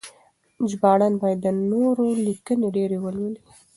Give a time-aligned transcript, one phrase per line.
[0.69, 3.41] ژباړن باید د نورو لیکنې ډېرې ولولي.